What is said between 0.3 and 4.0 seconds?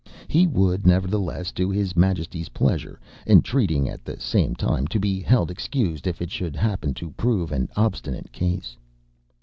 would, nevertheless, do his majestyŌĆÖs pleasure, entreating